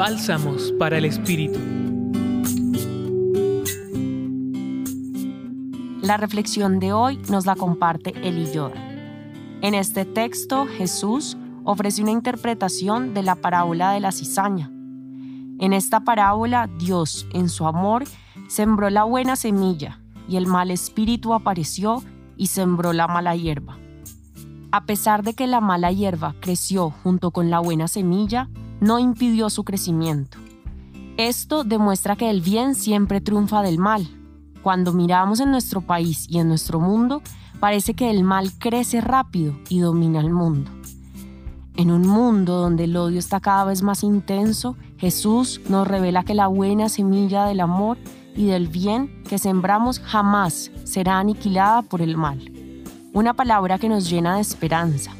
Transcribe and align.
Bálsamos 0.00 0.72
para 0.78 0.96
el 0.96 1.04
Espíritu. 1.04 1.58
La 6.00 6.16
reflexión 6.16 6.80
de 6.80 6.94
hoy 6.94 7.20
nos 7.28 7.44
la 7.44 7.54
comparte 7.54 8.14
Eli 8.26 8.50
Yoda. 8.50 8.82
En 9.60 9.74
este 9.74 10.06
texto, 10.06 10.64
Jesús 10.64 11.36
ofrece 11.64 12.00
una 12.00 12.12
interpretación 12.12 13.12
de 13.12 13.22
la 13.22 13.34
parábola 13.34 13.92
de 13.92 14.00
la 14.00 14.10
cizaña. 14.10 14.70
En 15.58 15.74
esta 15.74 16.00
parábola, 16.00 16.70
Dios, 16.78 17.26
en 17.34 17.50
su 17.50 17.66
amor, 17.66 18.04
sembró 18.48 18.88
la 18.88 19.04
buena 19.04 19.36
semilla 19.36 20.00
y 20.26 20.36
el 20.36 20.46
mal 20.46 20.70
espíritu 20.70 21.34
apareció 21.34 22.02
y 22.38 22.46
sembró 22.46 22.94
la 22.94 23.06
mala 23.06 23.36
hierba. 23.36 23.76
A 24.72 24.86
pesar 24.86 25.24
de 25.24 25.34
que 25.34 25.46
la 25.46 25.60
mala 25.60 25.92
hierba 25.92 26.36
creció 26.40 26.88
junto 26.88 27.32
con 27.32 27.50
la 27.50 27.58
buena 27.58 27.86
semilla, 27.86 28.48
no 28.80 28.98
impidió 28.98 29.50
su 29.50 29.64
crecimiento. 29.64 30.38
Esto 31.16 31.64
demuestra 31.64 32.16
que 32.16 32.30
el 32.30 32.40
bien 32.40 32.74
siempre 32.74 33.20
triunfa 33.20 33.62
del 33.62 33.78
mal. 33.78 34.08
Cuando 34.62 34.92
miramos 34.92 35.40
en 35.40 35.50
nuestro 35.50 35.80
país 35.80 36.26
y 36.28 36.38
en 36.38 36.48
nuestro 36.48 36.80
mundo, 36.80 37.22
parece 37.60 37.94
que 37.94 38.10
el 38.10 38.24
mal 38.24 38.52
crece 38.58 39.00
rápido 39.00 39.54
y 39.68 39.80
domina 39.80 40.20
el 40.20 40.30
mundo. 40.30 40.70
En 41.76 41.90
un 41.90 42.06
mundo 42.06 42.56
donde 42.56 42.84
el 42.84 42.96
odio 42.96 43.18
está 43.18 43.40
cada 43.40 43.64
vez 43.64 43.82
más 43.82 44.02
intenso, 44.02 44.76
Jesús 44.98 45.60
nos 45.68 45.86
revela 45.86 46.24
que 46.24 46.34
la 46.34 46.46
buena 46.46 46.88
semilla 46.88 47.44
del 47.44 47.60
amor 47.60 47.96
y 48.34 48.46
del 48.46 48.68
bien 48.68 49.22
que 49.24 49.38
sembramos 49.38 49.98
jamás 50.00 50.70
será 50.84 51.18
aniquilada 51.18 51.82
por 51.82 52.02
el 52.02 52.16
mal 52.16 52.60
una 53.12 53.34
palabra 53.34 53.78
que 53.78 53.88
nos 53.88 54.08
llena 54.08 54.36
de 54.36 54.40
esperanza. 54.40 55.12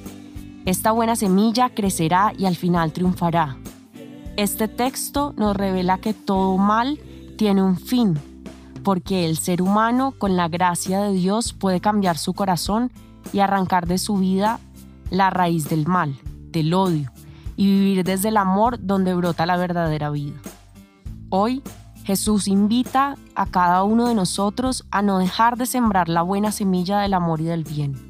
Esta 0.66 0.92
buena 0.92 1.16
semilla 1.16 1.70
crecerá 1.70 2.32
y 2.36 2.44
al 2.44 2.54
final 2.54 2.92
triunfará. 2.92 3.56
Este 4.36 4.68
texto 4.68 5.32
nos 5.36 5.56
revela 5.56 5.98
que 5.98 6.12
todo 6.14 6.58
mal 6.58 6.98
tiene 7.38 7.62
un 7.62 7.76
fin, 7.76 8.18
porque 8.84 9.26
el 9.26 9.38
ser 9.38 9.62
humano 9.62 10.12
con 10.16 10.36
la 10.36 10.48
gracia 10.48 11.00
de 11.00 11.12
Dios 11.12 11.54
puede 11.54 11.80
cambiar 11.80 12.18
su 12.18 12.34
corazón 12.34 12.92
y 13.32 13.40
arrancar 13.40 13.86
de 13.86 13.98
su 13.98 14.18
vida 14.18 14.60
la 15.10 15.30
raíz 15.30 15.68
del 15.68 15.86
mal, 15.86 16.18
del 16.50 16.74
odio, 16.74 17.10
y 17.56 17.66
vivir 17.66 18.04
desde 18.04 18.28
el 18.28 18.36
amor 18.36 18.78
donde 18.80 19.14
brota 19.14 19.46
la 19.46 19.56
verdadera 19.56 20.10
vida. 20.10 20.36
Hoy 21.30 21.62
Jesús 22.04 22.48
invita 22.48 23.16
a 23.34 23.46
cada 23.46 23.82
uno 23.82 24.08
de 24.08 24.14
nosotros 24.14 24.86
a 24.90 25.00
no 25.00 25.18
dejar 25.18 25.56
de 25.56 25.66
sembrar 25.66 26.08
la 26.08 26.22
buena 26.22 26.52
semilla 26.52 27.00
del 27.00 27.14
amor 27.14 27.40
y 27.40 27.44
del 27.44 27.64
bien. 27.64 28.09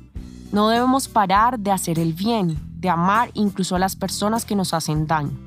No 0.52 0.68
debemos 0.68 1.06
parar 1.06 1.60
de 1.60 1.70
hacer 1.70 2.00
el 2.00 2.12
bien, 2.12 2.58
de 2.74 2.88
amar 2.88 3.30
incluso 3.34 3.76
a 3.76 3.78
las 3.78 3.94
personas 3.94 4.44
que 4.44 4.56
nos 4.56 4.74
hacen 4.74 5.06
daño. 5.06 5.38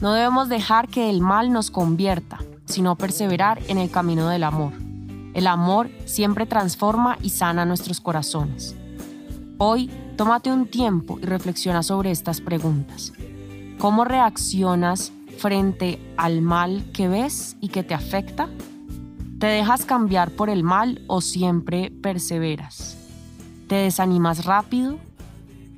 No 0.00 0.12
debemos 0.12 0.48
dejar 0.48 0.88
que 0.88 1.08
el 1.08 1.20
mal 1.20 1.52
nos 1.52 1.70
convierta, 1.70 2.38
sino 2.64 2.96
perseverar 2.96 3.60
en 3.68 3.78
el 3.78 3.90
camino 3.90 4.28
del 4.28 4.42
amor. 4.42 4.72
El 5.34 5.46
amor 5.46 5.88
siempre 6.04 6.46
transforma 6.46 7.16
y 7.22 7.30
sana 7.30 7.64
nuestros 7.64 8.00
corazones. 8.00 8.74
Hoy, 9.58 9.88
tómate 10.16 10.50
un 10.50 10.66
tiempo 10.66 11.18
y 11.22 11.26
reflexiona 11.26 11.84
sobre 11.84 12.10
estas 12.10 12.40
preguntas. 12.40 13.12
¿Cómo 13.78 14.04
reaccionas 14.04 15.12
frente 15.38 16.00
al 16.16 16.42
mal 16.42 16.90
que 16.92 17.06
ves 17.06 17.56
y 17.60 17.68
que 17.68 17.84
te 17.84 17.94
afecta? 17.94 18.48
¿Te 19.38 19.46
dejas 19.46 19.84
cambiar 19.84 20.32
por 20.32 20.50
el 20.50 20.64
mal 20.64 21.02
o 21.06 21.20
siempre 21.20 21.90
perseveras? 21.90 23.03
¿Te 23.74 23.80
desanimas 23.80 24.44
rápido? 24.44 25.00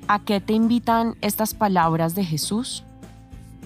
¿A 0.07 0.19
qué 0.19 0.39
te 0.39 0.53
invitan 0.53 1.15
estas 1.21 1.55
palabras 1.55 2.13
de 2.13 2.23
Jesús? 2.23 2.83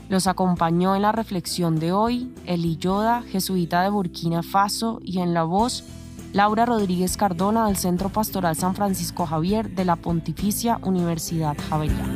Los 0.07 0.25
acompañó 0.25 0.95
en 0.95 1.01
la 1.01 1.11
reflexión 1.11 1.81
de 1.81 1.91
hoy 1.91 2.33
Eli 2.45 2.77
Yoda, 2.77 3.23
jesuita 3.23 3.83
de 3.83 3.89
Burkina 3.89 4.41
Faso, 4.41 5.01
y 5.03 5.19
en 5.19 5.33
la 5.33 5.43
voz 5.43 5.83
Laura 6.31 6.65
Rodríguez 6.65 7.17
Cardona 7.17 7.67
del 7.67 7.75
Centro 7.75 8.07
Pastoral 8.07 8.55
San 8.55 8.73
Francisco 8.73 9.25
Javier 9.25 9.71
de 9.71 9.83
la 9.83 9.97
Pontificia 9.97 10.79
Universidad 10.81 11.57
Javeriana. 11.69 12.15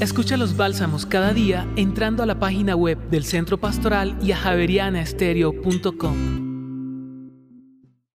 Escucha 0.00 0.36
los 0.36 0.56
bálsamos 0.56 1.06
cada 1.06 1.32
día 1.32 1.64
entrando 1.76 2.24
a 2.24 2.26
la 2.26 2.40
página 2.40 2.74
web 2.74 2.98
del 3.08 3.24
Centro 3.24 3.56
Pastoral 3.56 4.18
y 4.20 4.32
a 4.32 4.36
javerianaestereo.com. 4.36 6.45